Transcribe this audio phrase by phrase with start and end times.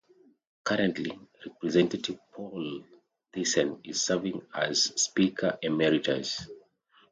[0.63, 2.83] Currently, Representative Paul
[3.31, 6.47] Thissen is serving as Speaker Emeritus.